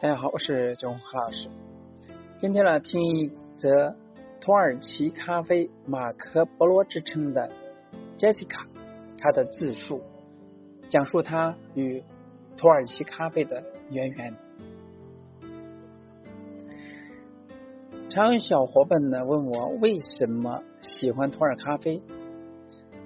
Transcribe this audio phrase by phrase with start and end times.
[0.00, 1.48] 大家好，我是九红何老师。
[2.40, 3.96] 今天呢，听一则
[4.40, 7.50] 土耳其咖啡马可波罗之称的
[8.16, 8.64] Jessica，
[9.18, 10.00] 她的自述，
[10.88, 12.04] 讲述她与
[12.56, 14.36] 土耳其咖啡的渊源。
[18.08, 22.00] 常有小伙伴呢问我为什么喜欢土耳其咖啡？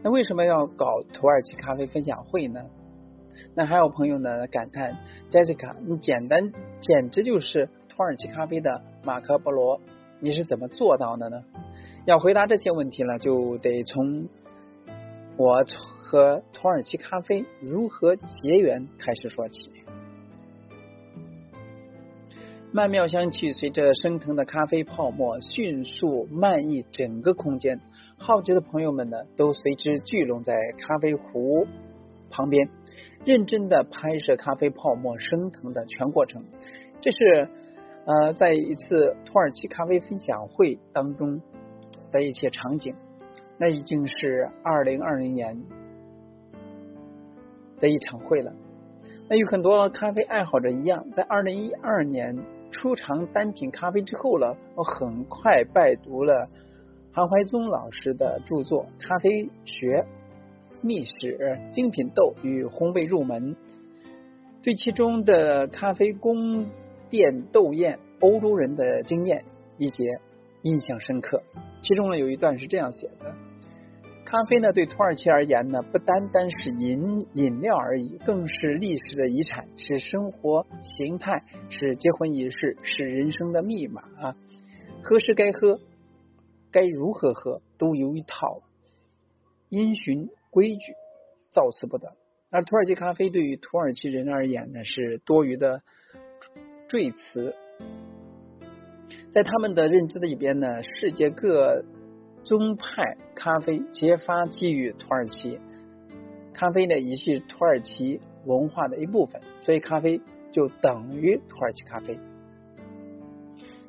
[0.02, 2.66] 那为什么要搞土耳其咖啡分享会呢？
[3.54, 4.96] 那还有朋友呢感叹
[5.30, 9.80] ，Jessica，你简单简直就是土耳其咖啡的马可波罗，
[10.20, 11.42] 你是怎么做到的呢？
[12.06, 14.28] 要回答这些问题呢，就得从
[15.36, 15.62] 我
[15.98, 19.70] 和土耳其咖啡如何结缘开始说起。
[22.72, 27.80] 曼妙香气随着升腾的咖啡泡沫迅速漫溢整个空间，
[28.16, 31.66] 好奇的朋友们呢都随之聚拢在咖啡壶
[32.32, 32.68] 旁边。
[33.24, 36.44] 认真的拍摄咖啡泡沫升腾的全过程，
[37.00, 37.48] 这是
[38.04, 41.40] 呃在一次土耳其咖啡分享会当中
[42.10, 42.96] 的一些场景。
[43.58, 45.62] 那已经是二零二零年
[47.78, 48.52] 的一场会了。
[49.28, 52.36] 那与很多咖啡爱好者一样，在二零一二年
[52.72, 56.48] 初尝单品咖啡之后了，我很快拜读了
[57.12, 60.00] 韩怀宗老师的著作《咖啡学》。
[60.82, 63.56] 秘史、精品豆与烘焙入门，
[64.62, 66.66] 对其中的咖啡宫
[67.08, 69.44] 殿斗宴、欧洲人的经验
[69.78, 70.04] 一节
[70.62, 71.42] 印象深刻。
[71.82, 73.32] 其中呢有一段是这样写的：
[74.24, 84.02] 咖啡呢对土耳其而言呢不单单是饮饮料而已，更是历史的遗产，是生活形态，是结婚仪式，是人生的密码。
[84.20, 84.36] 啊
[85.04, 85.80] 何时该喝，
[86.70, 88.62] 该如何喝，都有一套
[89.68, 90.28] 因循。
[90.52, 90.92] 规矩，
[91.50, 92.12] 造次不得。
[92.50, 95.80] 而土耳其咖啡对于土耳其人而言呢，是多余的
[96.88, 97.54] 赘词。
[99.32, 101.86] 在他们的认知里边呢，世界各
[102.44, 105.58] 宗派咖啡皆发基于土耳其，
[106.52, 110.20] 咖啡呢也是土耳其文化的一部分，所以咖啡
[110.52, 112.18] 就等于土耳其咖啡。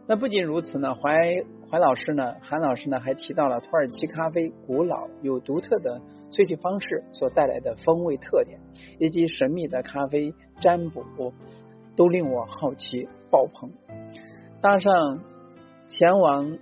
[0.08, 6.02] 那不仅如此呢，怀怀老师呢，韩老师呢还提到了土耳其咖啡古老有独特的。
[6.34, 8.60] 萃取方式所带来的风味特点，
[8.98, 11.32] 以及神秘的咖啡占卜，
[11.96, 13.72] 都令我好奇爆棚。
[14.62, 15.20] 搭上
[15.88, 16.58] 前往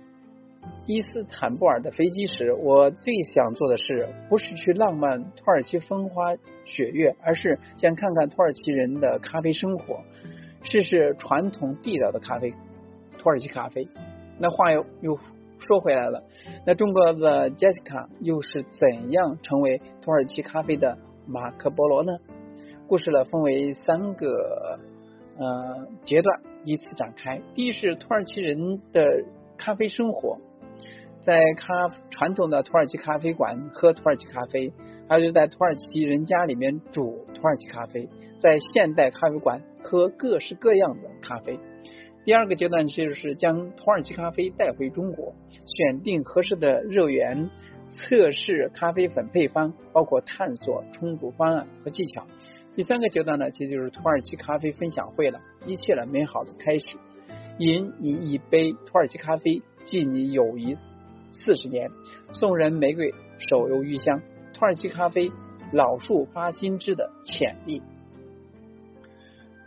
[0.84, 10.02] 伊斯坦布尔的飞机时，我最想做的事不是去浪漫土耳其风花雪月，而是想看看土耳其人的咖啡生活，
[10.62, 12.52] 试试传统地道的咖啡——
[13.18, 13.88] 土耳其咖啡。
[14.38, 15.18] 那话又又。
[15.66, 16.22] 说回来了，
[16.66, 22.12] 那中国的 Jessica 又是怎样成为土耳其咖啡的马可波罗呢？
[22.88, 24.78] 故事呢分为三个
[25.38, 27.40] 呃阶段，依次展开。
[27.54, 29.06] 第一是土耳其人的
[29.56, 30.38] 咖啡生活，
[31.22, 34.72] 在咖传统的土耳其咖啡馆喝土耳其咖啡，
[35.08, 38.08] 还有就在土耳其人家里面煮土耳其咖啡，
[38.40, 41.58] 在现代咖啡馆喝各式各样的咖啡。
[42.24, 45.34] 第二个阶段就是将土耳其咖啡带回中国，
[45.66, 47.50] 选定合适的热源，
[47.90, 52.24] 测试咖啡粉配方，包括探索冲煮方案和技巧。
[52.76, 56.96] 第三个阶段呢，其实就是土耳其咖啡分享会了，一切的美好的开始。
[57.58, 60.76] 饮你一杯土耳其咖啡，记你友谊
[61.32, 61.90] 四十年，
[62.30, 63.12] 送人玫瑰，
[63.50, 64.22] 手有余香。
[64.54, 65.32] 土耳其咖啡，
[65.72, 67.82] 老树发新枝的潜力。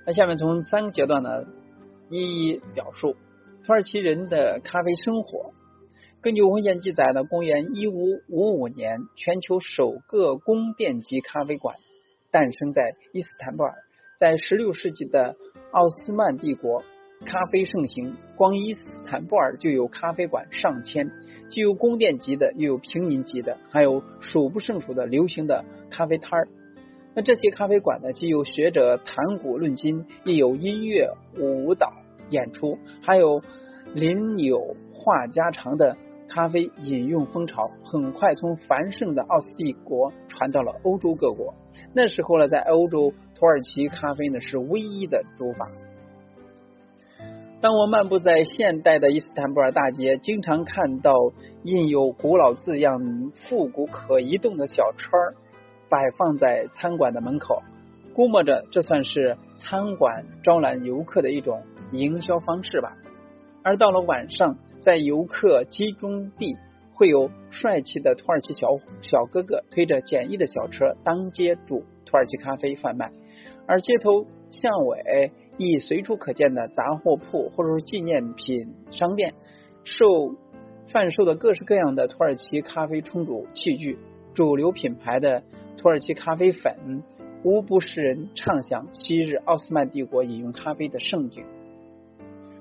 [0.07, 1.45] 那下面从三个阶段呢？
[2.09, 3.16] 一一表述
[3.66, 5.53] 土耳其人的咖啡生活。
[6.21, 11.75] 根据文献记载呢，公元一五五五年，全球首个宫殿级咖啡馆
[12.31, 13.75] 诞生在伊斯坦布尔。
[14.17, 15.35] 在十六世纪的
[15.71, 16.83] 奥斯曼帝国，
[17.25, 21.11] 咖啡盛行，光伊斯坦布尔就有咖啡馆上千，
[21.49, 26.47] 既有宫殿级的，又有平民级的，还有数不胜数的流行的咖啡摊儿。
[27.15, 31.09] 那这些咖啡馆呢，既有学者谈古论今，亦有音乐
[31.39, 31.93] 舞蹈
[32.29, 33.41] 演出，还有
[33.94, 35.95] 林有话家常的
[36.27, 41.53] 咖啡饮用风潮，很快从繁盛的奥斯帝国传到了欧洲各国。
[41.94, 45.71] 那时候呢，在欧洲，土耳其咖啡呢是唯一的煮法。
[47.61, 51.13] 当我漫步在现代的伊斯坦布尔大街，经常看到
[51.63, 55.35] 印有古老字样、复古可移动的小车儿。
[55.89, 57.61] 摆放在餐馆的门口，
[58.13, 62.97] 估摸着这算是餐馆招揽游客的一种营销方式吧。
[63.63, 66.55] 而到了晚上，在游客集中地，
[66.93, 73.11] 会有帅气的土耳其小小哥哥推着简易的小车当街煮土耳其咖啡贩卖，
[73.67, 79.33] 而街头巷尾以随处可见的杂货铺或者说纪念品商店
[79.83, 80.35] 售
[80.89, 83.97] 贩售的各式各样的土耳其咖啡冲煮器具，
[84.33, 85.43] 主流品牌的
[85.85, 87.03] 土耳其咖啡粉，
[87.43, 91.45] 无不使人畅想昔日奥斯曼帝国饮用咖啡的盛景。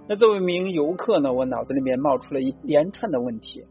[0.06, 3.64] 那作为一名游客呢，我脑子里面冒出了一连串的问题：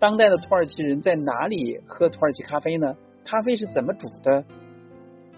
[0.00, 2.96] 当代的土耳其人在哪里喝土耳其咖啡呢？
[3.24, 4.44] 咖啡是怎么煮的？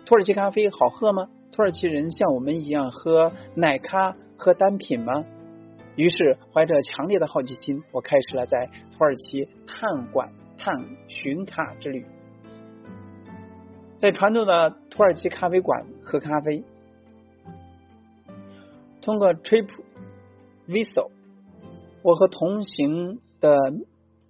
[0.06, 1.28] 土耳其咖啡好喝吗？
[1.52, 5.26] 土耳其人像我们一样喝奶咖、喝单品吗？
[5.96, 12.06] 于是怀着强烈的好奇心，我开始了在土耳其探馆探寻咖之旅。
[14.00, 16.64] 在传统的土耳其咖啡馆喝咖啡，
[19.02, 19.68] 通过 Trip。
[20.66, 21.10] Viso，
[22.02, 23.58] 我和同行的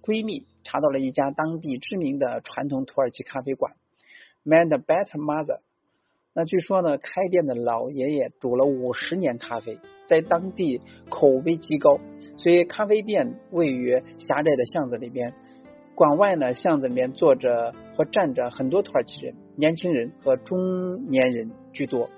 [0.01, 3.75] 闺蜜查到了一家当地知名的传统土耳其咖啡馆
[4.43, 5.59] ，Mad Better Mother。
[6.33, 9.77] 那据说呢，开店的老爷爷煮了五十年咖啡，
[10.07, 11.99] 在当地口碑极高。
[12.37, 15.33] 所以咖啡店位于狭窄的巷子里边，
[15.95, 22.09] 馆外呢巷子里面坐着和站着很多土耳其人，年轻人和中年人居多。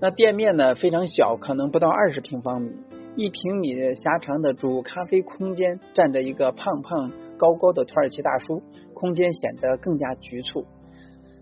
[0.00, 2.72] 那店面呢非常小，可能不到二十平方米。
[3.14, 8.62] 一平米狭长的煮咖啡空间，站着一个胖胖高高的土耳其大叔，
[8.94, 10.64] 空间显得更加局促。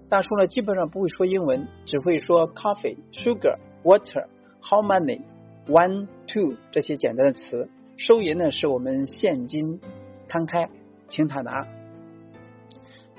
[0.08, 4.26] 大叔呢基本上不会说英文，只会说 coffee、sugar、water、
[4.60, 5.22] how many、
[5.68, 7.70] one、two 这些简单的词。
[7.96, 9.80] 收银呢是我们现金
[10.28, 10.68] 摊开，
[11.06, 11.79] 请他拿。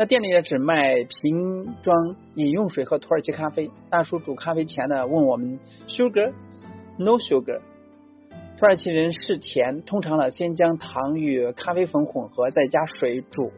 [0.01, 3.69] 那店里呢只卖瓶装饮用水和土耳其咖啡。
[3.91, 6.33] 大叔煮咖啡前呢问我们：sugar
[6.97, 7.61] no sugar？
[8.57, 13.51] 土耳其人嗜甜，通常呢先将糖与咖啡粉混合，再加水煮。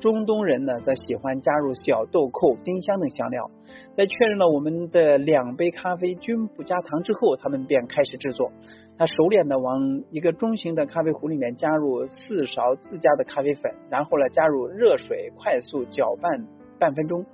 [0.00, 3.50] 中东人呢则喜欢加入小豆蔻、丁香等香料。
[3.94, 8.52] 在确认了我们的两杯咖啡均不加糖之后，他们便开始制作。
[9.00, 16.46] 他熟练的往一个中型的咖啡壶里面加入四勺自家的咖啡粉，然后呢加入热水，快速搅拌
[16.78, 17.24] 半分钟，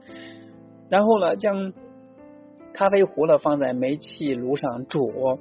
[0.88, 1.72] 然后呢将
[2.72, 5.40] 咖啡壶呢放在煤气炉上煮，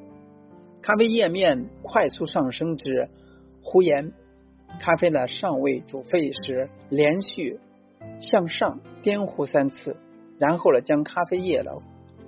[0.82, 3.08] 咖啡液面快速上升至
[3.62, 4.12] 壶沿，
[4.80, 7.60] 咖啡呢尚未煮沸时，连续
[8.20, 9.96] 向上颠壶三次，
[10.40, 11.72] 然后呢将咖啡液呢。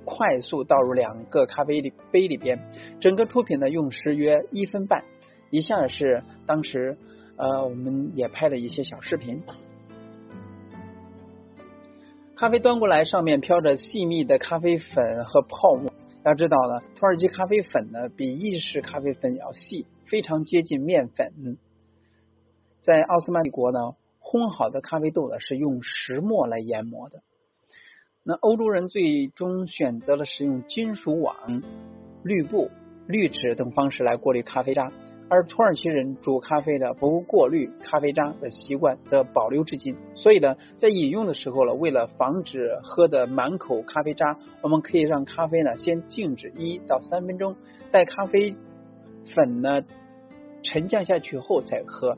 [0.08, 2.70] 快速倒入两个咖啡里杯里边，
[3.02, 5.04] 整个出品呢用时约一分半。
[5.50, 6.98] 以下是当时
[7.36, 9.44] 呃我们也拍了一些小视频。
[12.38, 15.92] 咖啡端过来，上面飘着细密的咖啡粉和泡沫。
[16.24, 21.58] 要知道呢，土耳其咖啡粉呢比意式咖啡粉要细，非常接近面粉。
[22.82, 23.80] 在奥斯曼帝国呢，
[24.22, 27.24] 烘好的咖啡豆呢是用石磨来研磨的。
[28.30, 31.64] 那欧洲人最终选择了使用金属网、
[32.26, 32.70] 滤布、
[33.08, 34.92] 滤纸等方式来过滤咖啡渣，
[35.30, 39.96] 而土耳其人煮咖啡的不过滤咖啡渣的习惯则保留至今。
[40.14, 47.56] 所以呢，在饮用的时候呢，为了防止喝的满口咖啡渣，我们可以让咖啡呢先静止一到三分钟，
[47.92, 48.58] 待咖啡
[49.34, 49.86] 粉呢
[50.64, 52.18] 沉降下去后再喝。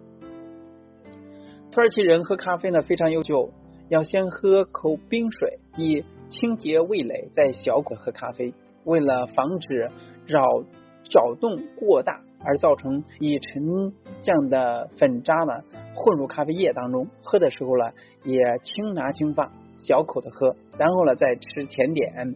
[1.71, 3.53] 土耳其人喝咖啡呢非常悠久。
[3.89, 8.53] 要先喝口冰水，以清洁味蕾，再小口喝咖啡。
[8.85, 9.89] 为了防止
[10.27, 10.63] 扰
[11.03, 15.63] 搅动过大而造成已沉降的粉渣呢
[15.95, 17.91] 混入咖啡液当中，喝的时候呢
[18.23, 22.35] 也轻拿轻放，小口的喝，然后呢再吃甜点，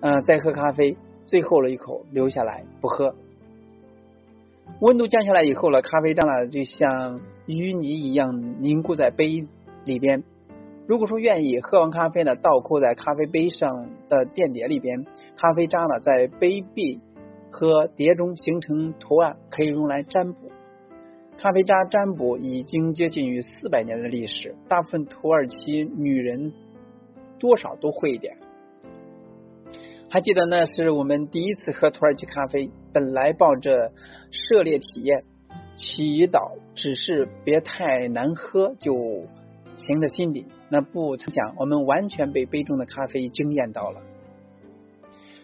[0.00, 0.96] 嗯，再喝咖啡，
[1.26, 3.14] 最后了一口留下来不喝。
[4.80, 9.46] 温度降下来以后呢，咖啡渣呢就像淤泥一样凝固在杯。
[9.84, 10.22] 里边，
[10.86, 15.04] 如果说愿意喝完咖啡呢，倒扣在咖啡杯上的垫碟里边，
[15.36, 17.00] 咖啡渣呢在杯壁
[17.50, 20.50] 和碟中形成图案，可以用来占卜。
[21.38, 26.52] 咖啡渣占卜已经接近于四百年的历史，大部分土耳其女人
[27.38, 28.36] 多少都会一点。
[30.08, 33.92] 还记得那是我们第一次喝土耳其咖啡，本来抱着
[34.30, 35.24] 涉猎体验、
[35.74, 39.26] 祈祷，只是别太难喝就。
[39.76, 44.00] 行的心理，那不曾想，我们完全被杯中的咖啡惊艳到了。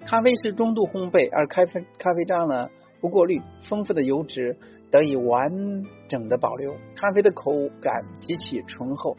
[0.05, 2.71] 咖啡是中度烘焙，而咖啡咖啡渣呢
[3.01, 4.57] 不过滤，丰富的油脂
[4.91, 6.77] 得以完整的保留。
[6.95, 9.17] 咖啡的口感极其醇厚，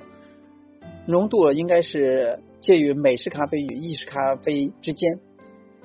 [1.05, 5.19] 浓度应该是介于美式咖啡与意式咖啡之间。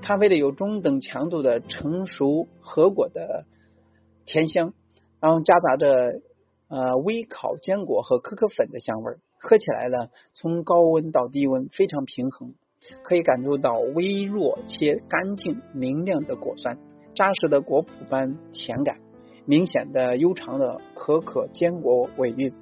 [0.01, 3.47] 咖啡的有中等强度的成熟核果的
[4.27, 4.75] 甜香，
[5.21, 6.21] 然后夹杂着。
[6.75, 12.55] 呃，微烤坚果和可可粉的香味儿，喝起来呢，从高温到低温非常平衡。
[13.03, 16.77] 可以感受到微弱且干净明亮的果酸，
[17.15, 18.99] 扎实的果脯般甜感，
[19.47, 22.53] 明显的悠长的可可坚果尾韵。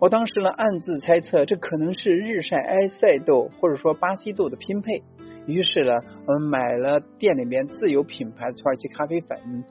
[0.00, 5.02] 我当时呢暗自猜测，这可能是日晒埃塞豆或者说巴西豆的拼配。
[5.46, 5.92] 于是呢，
[6.26, 9.64] 我们买了店里面自有品牌的土耳其咖啡粉，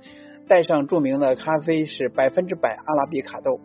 [0.47, 3.59] 带上著名的咖啡是百分之百阿拉比卡豆。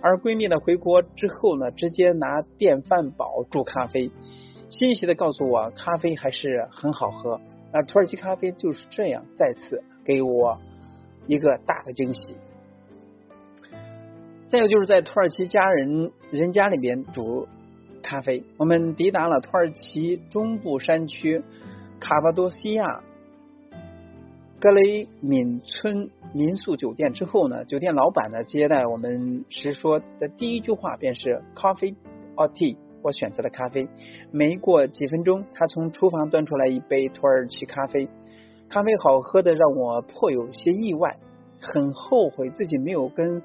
[0.00, 4.10] 而闺蜜呢回国之后呢，直接拿电饭煲煮咖啡，
[4.68, 7.40] 欣喜的告诉我咖啡还是很好喝。
[7.72, 10.58] 而土耳其咖啡就是这样再次给我
[11.26, 12.36] 一个大的惊喜。
[14.46, 17.48] 再有就是在土耳其家人人家里边煮
[18.02, 18.44] 咖啡。
[18.58, 21.42] 我们抵达了土耳其中部山区
[21.98, 23.02] 卡巴多西亚
[24.64, 31.96] 格雷敏村民宿酒店之后呢，酒店老板呢接待我们时说的第一句话便是 “coffee
[32.34, 32.78] or tea”。
[33.02, 33.86] 我选择了咖啡。
[34.30, 38.08] 没过几分钟，他从厨房端出来一杯土耳其咖啡。
[38.70, 41.18] 咖啡好喝的让我颇有些意外，
[41.60, 43.42] 很后悔自己没有跟。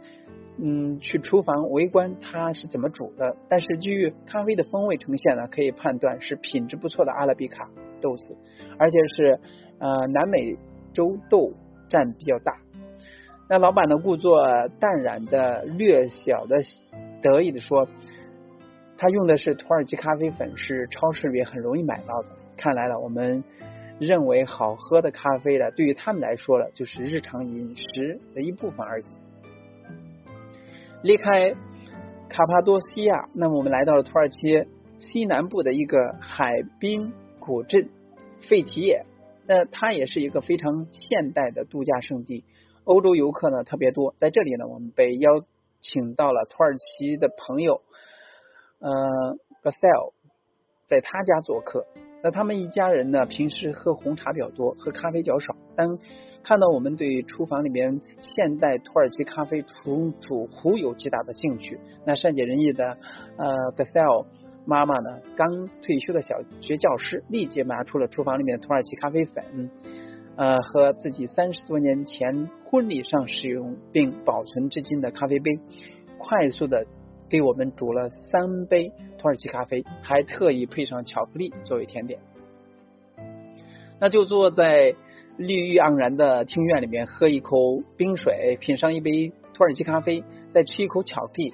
[0.62, 3.36] 嗯，去厨房围观它是怎么煮的。
[3.50, 8.38] 但是基于咖啡的风味呈现呢，可以判断是品质不错的阿拉比卡豆子，
[8.78, 9.40] 而且是
[9.80, 10.58] 呃南美
[10.94, 11.54] 周豆
[11.88, 12.58] 占比较大。
[13.50, 16.58] 那老板呢故作淡然的、略小的
[17.22, 17.88] 得意的说，
[18.98, 22.30] 他用的是土耳其咖啡粉，是超市里很容易买到的。
[22.58, 23.44] 看来了，我们
[23.98, 29.06] 认为好喝的咖啡呢，对于他们来说了，就是日常饮食的一部分而已。
[31.02, 31.54] 离开
[32.28, 34.68] 卡帕多西亚，那么我们来到了土耳其
[35.00, 37.90] 西南部的一个海滨古镇
[38.48, 39.06] 费提耶。
[39.50, 42.46] 那它也是一个非常现代的度假胜地，
[42.84, 44.14] 欧洲游客呢特别多。
[44.20, 45.44] 在这里呢，我们被邀
[45.82, 47.82] 请到了土耳其的朋友，
[48.78, 48.92] 呃
[49.64, 50.14] g a s e l
[50.86, 51.88] 在他家做客。
[52.22, 55.98] 那他们一家人呢，平时喝红茶比较多，喝咖啡较少，但
[56.44, 63.00] 看到我们对厨房里面现代土耳其咖啡厨煮壶有极大的兴趣，那善解人意的
[63.36, 64.28] 呃 g a s e l
[64.70, 69.72] 妈妈呢，刚退休的小学教师，立即拿出了厨房里面的土耳其咖啡粉，
[70.36, 75.60] 呃和自己三十多年前婚礼上使用并保存至今的咖啡杯，
[76.20, 76.86] 快速的
[77.28, 82.20] 给我们煮了三杯土耳其咖啡，还特意配上巧克力作为甜点。
[84.00, 84.96] 那就坐在。
[85.38, 91.54] 绿意盎然的庭院里面，喝一口冰水，品上一杯土耳其咖啡，再吃一口巧克力，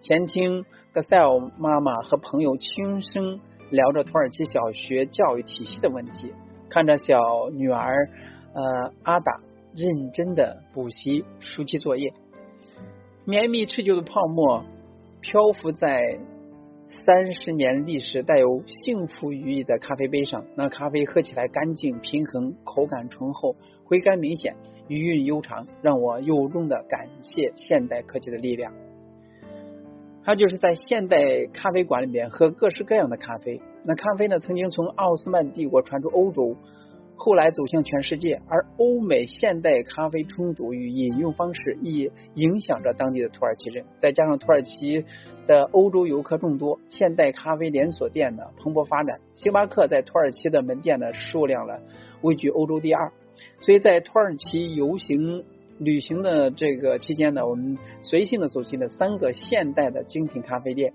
[0.00, 3.38] 前听格塞尔妈妈和朋友轻声
[3.70, 6.32] 聊着土耳其小学教育体系的问题，
[6.70, 8.08] 看着小女儿
[8.54, 9.40] 呃阿达
[9.74, 12.14] 认真的补习暑期作业，
[13.26, 14.64] 绵密持久的泡沫
[15.20, 16.18] 漂浮在。
[17.06, 23.54] 三十年历史带有幸福寓意的咖啡杯上，那咖啡喝起来干净平衡，口感醇厚，
[23.84, 24.56] 回甘明显，
[24.88, 28.72] 余韵悠长，让我由衷的感谢现代科技的力量。
[30.22, 36.56] 还有就是在现代咖啡馆里面喝各式各样的咖啡，那咖啡呢曾经从奥斯曼帝国传出欧洲。
[37.22, 43.84] 后来走向全世界，而欧美现代咖啡冲煮与饮用方式亦影响着当地的土耳其人。
[43.98, 45.04] 再加上土耳其
[45.46, 49.20] 的欧洲游客众多，现代咖啡连锁店呢蓬勃发展。
[49.34, 51.80] 星巴克在土耳其的门店的数量呢
[52.22, 53.12] 位居欧洲第二。
[53.60, 55.44] 所以在土耳其游行
[55.80, 60.92] 旅行的这个期间呢，我们随性的走进了三个现代的精品咖啡店。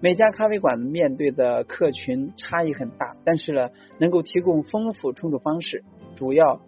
[0.00, 5.84] 每家咖啡馆面对的客群差异很大，但是呢，能够提供丰富冲煮方式，
[6.16, 6.60] 主要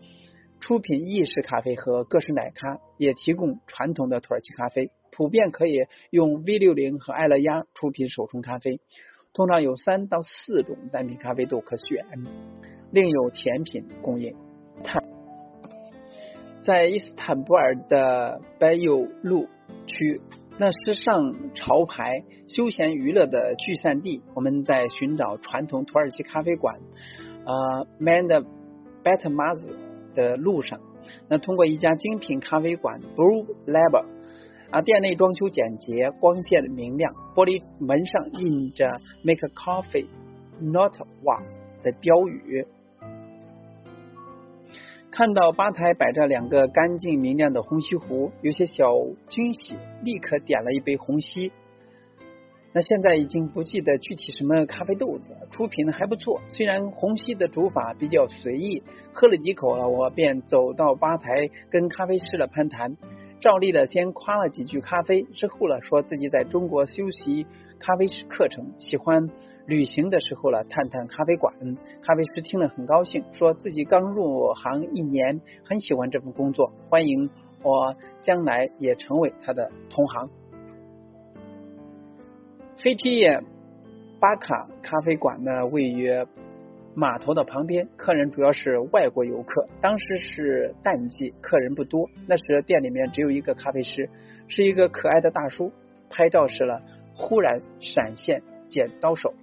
[0.61, 8.81] 出品意式咖啡和各式奶咖，也提供传统的土耳其咖啡，普遍可以用 V 六零和爱乐压出品手冲咖啡，
[9.35, 12.07] 通常有三到四种单品咖啡豆可选，
[12.91, 14.35] 另有甜品供应。
[16.67, 19.47] 在伊斯坦布尔的白友路
[19.87, 20.21] 区。
[20.59, 26.81] 那时尚潮牌、休闲娱乐的聚散地，我们在寻找传统土耳其咖啡馆，
[27.45, 28.45] 呃，Mand
[29.05, 29.65] Betmaz
[30.13, 30.81] 的路上，
[31.29, 34.05] 那通过一家精品咖啡馆 Blue Lab，
[34.71, 38.89] 啊，店内装修简洁，光线明亮，玻璃门上印着
[39.23, 40.09] Make a Coffee
[40.59, 41.43] Not Wa
[41.85, 42.67] 的标语。
[45.17, 48.93] 看到吧台摆着两个干净明亮的虹吸壶，有些小
[49.29, 51.53] 惊喜，立刻点了一杯虹吸。
[52.75, 56.43] 那现在已经不记得具体什么咖啡豆子，出品还不错。
[56.49, 58.83] 虽然虹吸的煮法比较随意，
[59.15, 62.99] 喝了几口了，我便走到吧台跟咖啡师了攀谈，
[63.41, 67.47] 照例的先夸了几句咖啡，之后了说自己在中国修习
[67.79, 69.31] 咖啡师课程，喜欢
[69.67, 71.55] 旅行的时候了，探探咖啡馆。
[72.03, 77.29] 咖啡师听了很高兴，说自己刚入行一年，很喜欢这份工作，欢迎
[77.63, 80.31] 我将来也成为他的同行。
[82.77, 83.27] 飞机
[84.21, 86.27] 巴卡咖啡馆呢，位于
[86.95, 89.69] 码头的旁边，客人主要是外国游客。
[89.81, 92.09] 当时是淡季，客人不多。
[92.27, 94.09] 那时店里面只有一个咖啡师，
[94.47, 95.73] 是一个可爱的大叔。
[96.09, 96.83] 拍照时了，
[97.15, 99.35] 忽然闪现剪刀手。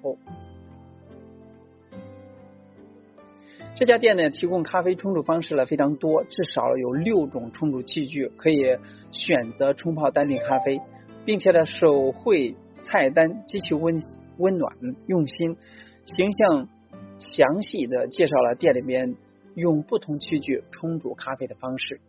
[3.75, 8.77] 这家店呢，提供咖啡冲煮方式了非常多，至少有六种冲煮器具，可以
[9.11, 10.79] 选择冲泡单品咖啡，
[11.25, 13.99] 并且呢，手绘菜单极其温
[14.37, 14.77] 温暖
[15.07, 15.57] 用心，
[16.05, 16.69] 形象
[17.17, 19.15] 详细的介绍了店里面
[19.55, 21.99] 用不同器具冲煮咖啡的方式。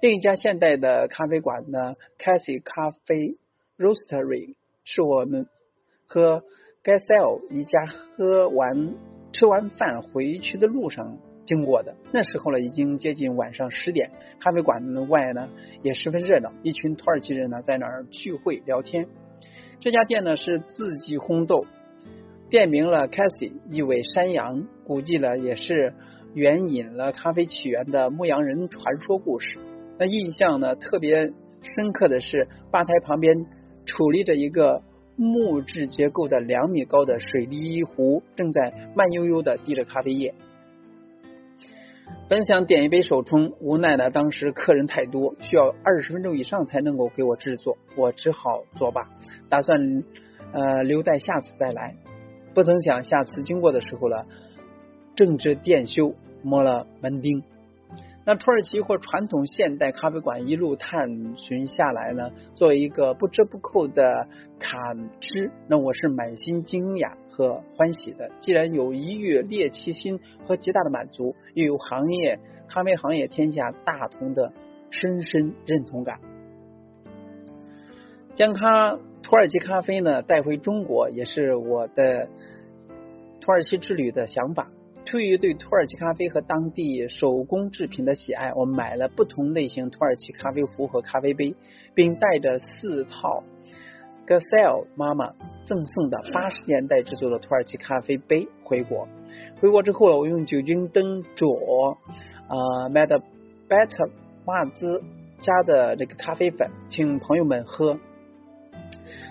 [0.00, 3.36] 另一家现代的咖啡馆呢，Cassie 咖啡
[3.76, 4.54] Roastery，
[4.90, 5.46] 是我们
[6.06, 6.42] 和
[6.82, 8.94] g a s e l 一家喝完
[9.32, 11.94] 吃完饭回去的路上经过的。
[12.10, 15.50] 那时候呢，已经接近晚上十点，咖啡馆外呢
[15.82, 19.08] 也十分热闹，一群土耳其人呢在那儿聚会聊天。
[19.78, 21.66] 这家店呢是字迹烘豆，
[22.48, 25.92] 店名了 Cassie，意为山羊，估计了也是
[26.32, 29.58] 援引了咖啡起源的牧羊人传说故事。
[29.98, 31.30] 那印象呢特别
[31.76, 33.44] 深刻的是，吧台旁边
[33.88, 34.82] 矗立着一个
[35.16, 40.34] 木质结构的两米高的水滴壶，正在慢悠悠的滴着咖啡液。
[42.28, 49.08] 本想点一杯手冲，无奈呢当时客人太多，需要二十分钟以上才能够给我制作，我只好作罢，
[49.48, 50.04] 打算
[50.52, 51.96] 呃留待下次再来。
[52.54, 54.26] 不曾想下次经过的时候呢，
[55.16, 57.42] 正值店休，摸了门钉。
[58.28, 68.30] 那土耳其或传统现代咖啡馆一路探寻下来呢，作为一个不折不扣的卡知，那我是满心惊讶和欢喜的。
[68.38, 74.52] 既然有一遇猎奇心和极大的满足，又有行业咖啡行业天下大同的
[74.90, 76.20] 深深认同感，
[78.34, 82.28] 将咖土耳其咖啡呢带回中国，也是我的
[83.40, 84.70] 土耳其之旅的想法。
[85.08, 91.54] 出于对土耳其咖啡和当地手工制品的喜爱，我买了不同类型土耳其咖啡壶和咖啡杯，
[91.94, 93.42] 并带着四套
[94.26, 95.32] Gasell 妈妈
[95.64, 99.08] 赠送的八十年代制作的土耳其咖啡杯回国。
[99.62, 101.54] 回国之后，我用酒精灯煮
[102.46, 103.22] 啊 Mad
[103.66, 104.10] Better
[104.44, 105.02] 马兹
[105.40, 107.98] 家的这个咖啡粉，请朋友们喝。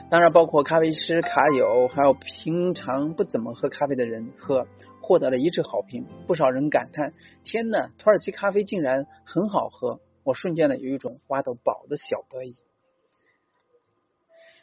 [0.09, 4.65] 当然，包括咖啡师卡友，还有平常不怎么喝咖啡的人喝。
[5.07, 7.13] 获得了一致好评，不少人感叹
[7.45, 12.57] ：“天呐，土耳其咖啡竟然很好喝！”我瞬间呢有一种挖到宝的小得意。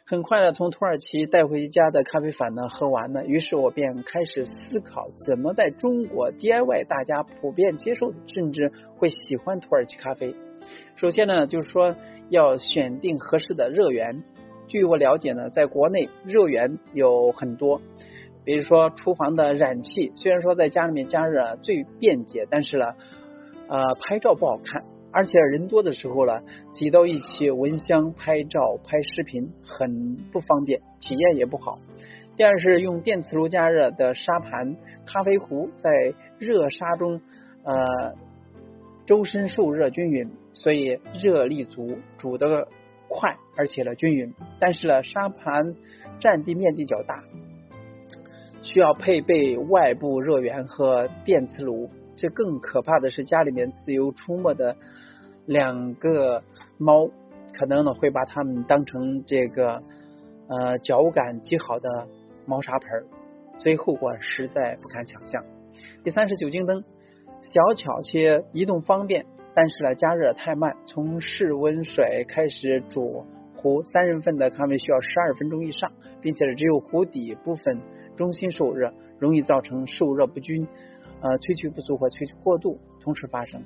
[0.05, 10.35] 很快的，从土耳其带回家的咖啡粉呢喝完了，于是我便开始思考怎么在中国 DIY 大家普遍接受，甚至会喜欢土耳其咖啡。
[10.95, 11.95] 首先呢，就是说
[12.29, 14.23] 要选定合适的热源。
[14.67, 17.81] 据我了解呢，在国内热源有很多。
[18.45, 22.85] 比如说厨房的燃气，虽然说在家里面加热最便捷，但是呢，
[23.67, 31.79] 呃，拍照不好看，而且人多的时候呢，挤到一起闻香、拍照、拍视频很不方便，体验也不好。
[32.37, 35.89] 第二是用电磁炉加热的沙盘、咖啡壶，在
[36.37, 37.21] 热沙中
[37.63, 38.13] 呃
[39.07, 42.67] 周身受热均匀，所以热力足，煮的
[43.07, 44.33] 快，而且呢均匀。
[44.59, 45.75] 但是呢，沙盘
[46.19, 47.23] 占地面积较大。
[48.65, 51.87] 需要配备外部热源和电磁炉。
[52.15, 54.75] 这更可怕的是，家里面自由出没的
[55.45, 56.41] 两个
[56.79, 57.07] 猫，
[57.53, 59.83] 可能呢会把它们当成这个
[60.47, 62.07] 呃脚感极好的
[62.47, 63.05] 猫砂盆，
[63.59, 65.43] 所以后果实在不堪想象。
[66.03, 66.83] 第三是酒精灯，
[67.41, 73.27] 小巧且移动方便，但是呢加热太慢，从室温水开始煮
[73.65, 77.81] 壶三人份的咖啡需要十二分钟以上，并且只有壶底部分。
[78.15, 80.67] 中心受热，容易造成受热不均、
[81.19, 83.63] 呃萃取不足和萃取过度同时发生。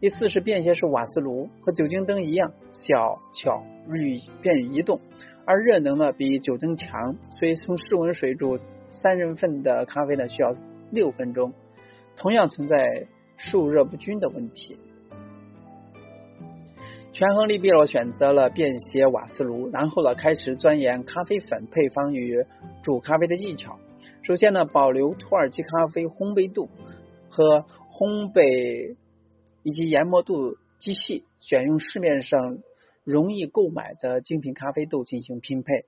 [0.00, 5.00] 第四是便携式瓦斯炉，和酒精灯一样小巧易便于移动，
[5.46, 8.58] 而热能呢比酒精强，所以从室温水煮
[8.90, 10.52] 三人份的咖啡呢需要
[10.90, 11.52] 六分钟，
[12.16, 14.76] 同样存在受热不均的问题。
[17.18, 22.44] 权衡利弊，我选择了便携瓦斯炉，然后呢，开始钻研咖啡粉配方与
[22.84, 23.80] 煮咖啡的技巧。
[24.22, 26.68] 首先呢，保留土耳其咖啡烘焙度
[27.28, 28.94] 和烘焙
[29.64, 32.58] 以及研磨度机器，选用市面上
[33.02, 35.86] 容易购买的精品咖啡豆进行拼配。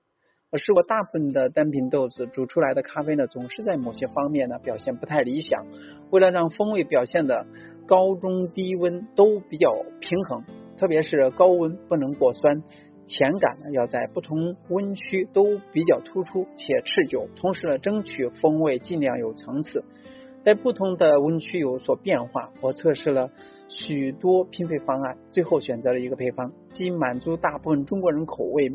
[0.50, 5.64] 我试过大部分的单品豆子煮出来的咖啡呢，总是在某些方面呢表现不太理想。
[6.10, 7.46] 为了让风味表现的
[7.86, 10.42] 高中低温都比较平衡，
[10.80, 12.62] 特别是高温不能过酸，
[13.06, 19.84] 甜感呢要在不同温区都比较突出且持久，同时呢争取风味尽量有层次，
[20.42, 22.50] 在不同的温区有所变化。
[22.62, 23.30] 我测试了
[23.68, 28.72] 许多拼配方案，最后选择了一个配方，既满足大部分中国人口味。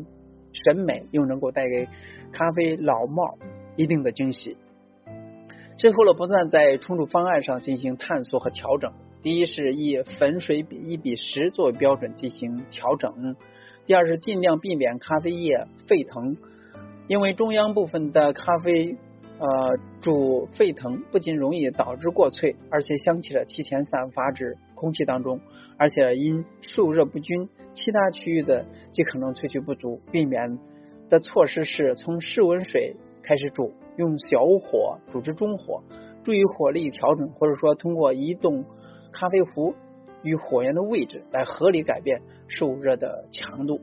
[0.52, 1.86] 审美又能够带给
[2.32, 3.36] 咖啡老帽
[3.76, 4.56] 一定的惊喜。
[5.76, 8.92] 之后呢，不断在冲煮方案上进行探索和调整。
[9.26, 13.34] 第一是以粉水比一比十作为标准进行调整。
[13.84, 16.36] 第二是尽量避免咖啡液沸腾，
[17.08, 18.96] 因为中央部分的咖啡
[19.40, 25.40] 呃煮沸腾，不仅容易导致过萃，而且香气的提前散发至空气当中，
[25.76, 27.48] 而且因受热不均。
[27.74, 30.56] 其他区域的极可能萃取不足，避免
[31.08, 35.82] 的措施是从室温水开始煮，用小火煮至中火，
[36.22, 38.64] 注意火力调整，或者说通过移动
[39.18, 39.74] 咖啡壶
[40.22, 43.80] 与火源的位置来合理改变受热的强度。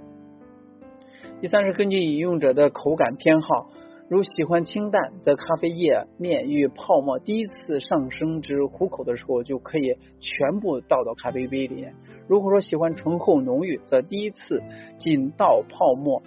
[1.41, 3.69] 第三是根据饮用者的口感偏好。
[4.10, 11.88] 如喜欢清淡，则咖啡液面与泡沫第一次上升至壶口的时候，就可以全部倒到咖啡杯里。
[12.28, 14.62] 如果说喜欢醇厚浓郁，则第一次
[15.00, 16.22] 仅倒泡沫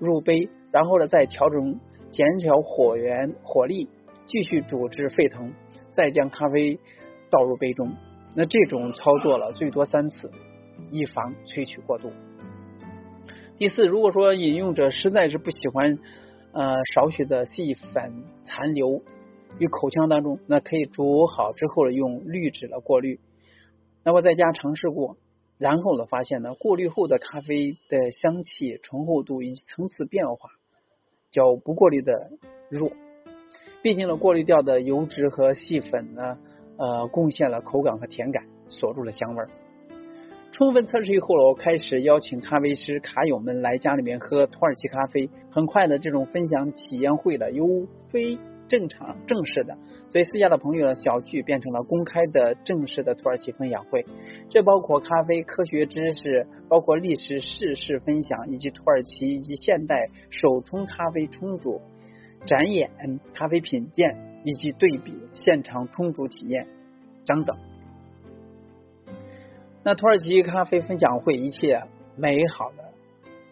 [0.00, 1.78] 入杯，然后呢再调整
[2.10, 3.88] 减小火源火力，
[4.26, 5.52] 继续煮至沸腾，
[5.92, 6.80] 再将咖啡
[7.30, 7.92] 倒入杯中。
[8.34, 10.30] 那这种操作了最多三次，
[10.90, 12.12] 以防萃取过度。
[13.56, 15.98] 第四，如果说饮用者实在是不喜欢。
[16.50, 19.02] 呃，少许的细粉残留
[19.58, 23.20] 于口腔当中，那可以煮好之后呢，用滤纸来过滤。
[24.02, 25.18] 那我在家尝试过，
[25.58, 30.48] 然后呢，发现呢，过滤后的咖啡的香气、醇厚度以及层次变化，
[31.30, 32.30] 较不过滤的
[32.70, 32.90] 弱。
[33.82, 36.38] 毕竟呢，过滤掉的油脂和细粉呢，
[36.78, 39.50] 呃，贡献了口感和甜感，锁住了香味儿。
[40.52, 45.28] 充分测试以后，我开始邀请咖啡师卡友们来家里面喝土耳其咖啡。
[45.50, 49.78] 很快的，这种分享体验会的由非正常正式的，
[50.10, 54.04] 所以私下的朋友的小聚变成了公开的正式的土耳其分享会。
[54.50, 61.80] 这包括咖啡科学知识，包括历史事实分享，以及土耳其以及现代手冲咖啡冲煮、
[62.46, 62.90] 展演、
[63.32, 66.66] 咖啡品鉴以及对比现场充足体验
[67.26, 67.56] 等等。
[69.84, 71.82] 那土耳其咖啡分享会一切
[72.16, 72.84] 美好的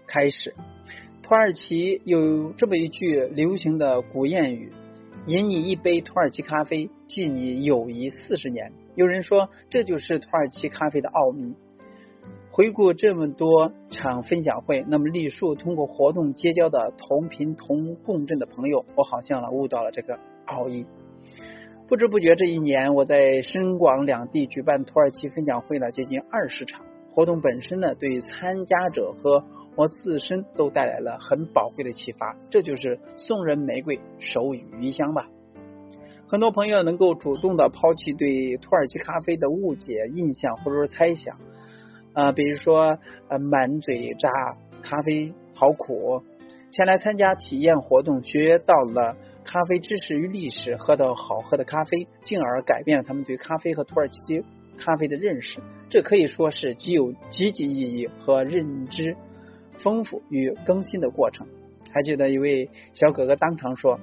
[0.07, 0.55] 开始。
[1.23, 4.73] 土耳其有这么一句流行的古谚语
[5.27, 11.55] ：“饮你一杯土耳其咖啡，记你友谊四十年。”有人说，这就是土耳其咖啡的奥秘。
[12.51, 20.87] 回顾这么多场分享会，那么历数通过活动结交的同频同共振的朋友，我好像了悟到了这个奥义。
[21.89, 26.85] 不知不觉，这一年我在深广两地举办土耳其分享会了接近二十场。
[27.11, 29.45] 活动本身呢，对参加者和
[29.77, 32.37] 我自身都带来了很宝贵的启发。
[32.51, 35.29] 这就是送人玫瑰，手与余香吧。
[36.27, 41.39] 很多朋友能够主动的抛弃对土耳其咖啡的误解、印象或者说猜想
[42.15, 44.29] 啊，比如说呃满嘴渣
[44.83, 46.25] 咖啡好苦，
[46.73, 49.17] 前来参加体验活动，学到了。
[49.47, 54.19] 咖啡知识与历史，喝到好喝的咖啡，进而改变了他们对咖啡和土耳其
[54.77, 55.61] 咖啡的认识。
[55.89, 59.17] 这可以说是极有积极意义和认知
[59.79, 61.47] 丰富与更新的过程。
[61.93, 64.01] 还记得一位小哥哥当场说：“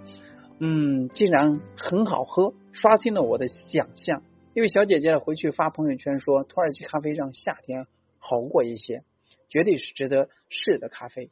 [0.60, 4.24] 嗯，竟然很好喝，刷新了我的想象。”
[4.56, 7.86] 一位小姐姐回去发朋友圈说：“土耳其咖啡让夏天
[8.18, 9.04] 好过一些，
[9.50, 11.32] 绝对是值得试的咖啡。”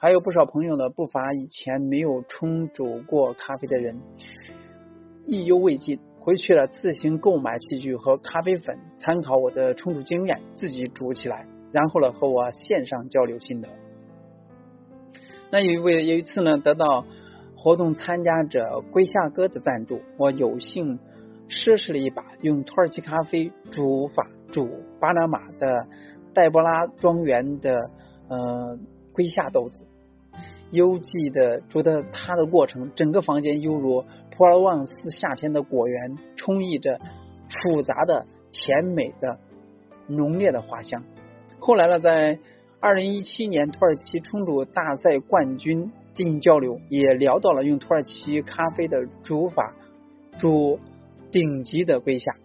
[0.00, 4.00] 还有不少朋友呢，不乏以前没有冲煮过咖啡的人，
[5.26, 13.68] 意犹未尽，回去了自行购买器具和咖啡粉，参考我的冲煮经验，自己煮起来，然后呢和我线上交流心得。
[15.50, 17.04] 那有一位有一次呢，得到
[17.56, 21.00] 活动参加者龟夏哥的赞助，我有幸
[21.48, 24.68] 试试了一把用土耳其咖啡煮法煮
[25.00, 25.88] 巴拿马的
[26.34, 27.90] 黛波拉庄园的
[28.28, 28.78] 呃。
[29.18, 29.82] 龟下豆子，
[30.70, 37.00] 幽寂的煮的它的过程，整个房间犹如普尔旺斯夏天的果园，充溢着
[37.64, 39.40] 复杂的、甜美的、
[40.06, 41.02] 浓烈的花香。
[41.58, 42.38] 后来呢，在
[42.78, 49.74] 二零一七年土耳其冲煮大赛冠军进行交流，也聊到了用土耳其咖啡的煮法
[50.38, 50.78] 煮
[51.32, 52.36] 顶级的龟下。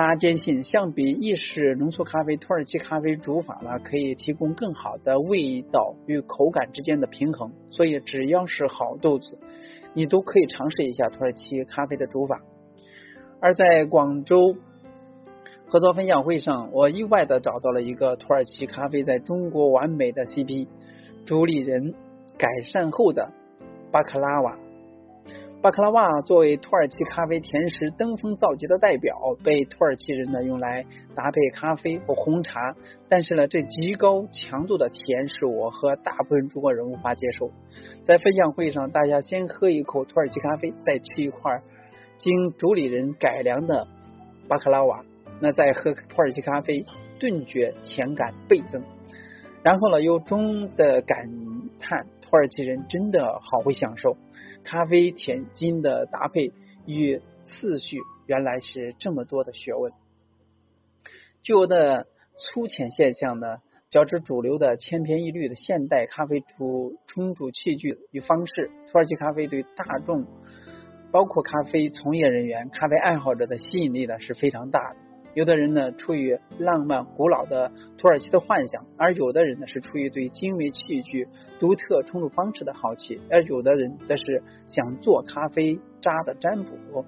[0.00, 7.50] 他坚信，相比意式浓缩咖啡，土耳其咖啡煮法呢可以提供更好的味道与口感之间的平衡。
[7.70, 9.40] 所以，只要是好豆子，
[9.94, 12.40] 你都可以尝试一下土耳其咖啡的煮法。
[13.40, 14.54] 而在广州
[15.66, 20.68] 合作分享会上，我意外的找到了一个土耳其咖啡在中国完美的 CP，
[21.26, 21.96] 主理人
[22.38, 23.32] 改善后的
[23.90, 24.56] 巴克拉瓦。
[25.60, 32.76] 巴克拉瓦作为土耳其咖啡甜食登峰造极的代表，被土耳其人呢用来搭配咖啡或红茶。
[33.08, 37.50] 但是呢，这极高强度的甜是我和大部分中国人无法接受。
[38.04, 41.60] 在分享会上，大家先喝一口土耳其咖啡，再吃一块
[42.18, 43.88] 经主理人改良的
[44.46, 45.04] 巴克拉瓦，
[45.40, 46.86] 那再喝土耳其咖啡，
[47.18, 48.84] 顿觉甜感倍增。
[49.64, 51.28] 然后呢，由中的感
[51.78, 54.16] 叹土耳其人真的好会享受。
[54.64, 56.52] 咖啡甜精的搭配
[56.84, 59.92] 与次序原来是这么多的学问。
[61.42, 70.26] 具有的粗浅现象呢，较之主流的千篇一律的现代咖啡煮冲煮器具与方式，土耳其咖啡对大众，
[71.10, 75.07] 包括咖啡从业人员、咖啡爱好者的吸引力呢是非常大的。
[75.34, 81.28] 有的人呢出于浪漫古老的土耳其的幻想，而有的人呢是出于对精美器具、
[81.60, 87.04] 独特冲煮方式的好奇，而有的人则是想做咖啡渣的占卜。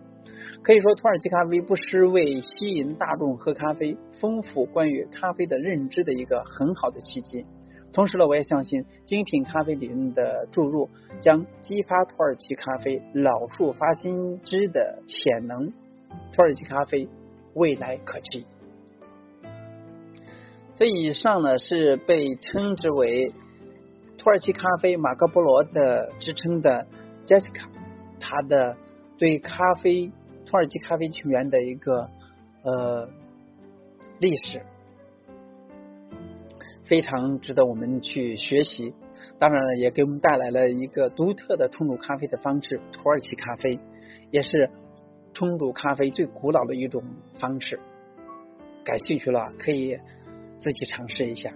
[0.62, 7.46] 可以说，土耳其咖啡不失为吸引大众喝咖啡、丰富关于咖啡的认知的一个很好的契机。
[7.92, 10.88] 同时呢，我也相信精品咖啡理论的注入
[11.20, 15.72] 将激发土耳其咖啡老树发新枝的潜能。
[16.33, 17.09] 土耳其咖啡。
[17.55, 18.47] 未来可期。
[20.75, 23.35] 这以上呢是被称之为
[24.17, 26.87] 土耳其咖啡马可波罗的之称的
[27.27, 27.69] Jessica，
[28.19, 28.77] 他的
[29.19, 30.11] 对咖啡
[30.47, 32.09] 土耳其咖啡起源的一个
[32.63, 33.09] 呃
[34.19, 34.63] 历史，
[36.85, 38.95] 非常值得我们去学习。
[39.39, 43.79] 当然了，也给我们带来了一个独特的冲煮咖啡的方式——土耳其咖啡，
[44.31, 44.71] 也是。
[45.33, 47.03] 冲煮咖啡最古老的一种
[47.38, 47.79] 方式，
[48.85, 49.99] 感兴趣了可以
[50.59, 51.53] 自己尝试一下。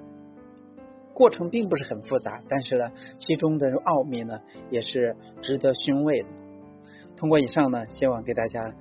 [1.13, 6.29] 过程并不是很复杂，但是呢，其中的奥秘呢也是值得寻味的。
[7.17, 8.75] 通过以上呢，希望给大家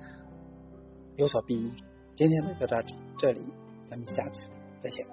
[1.16, 1.72] 有所裨益。
[2.14, 2.78] 今天呢就到
[3.18, 3.40] 这里，
[3.86, 5.06] 咱们下次再见。